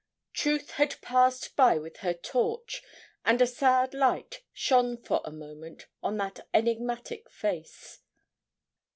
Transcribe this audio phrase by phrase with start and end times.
[0.33, 2.81] Truth had passed by with her torch,
[3.23, 7.99] and a sad light shone for a moment on that enigmatic face.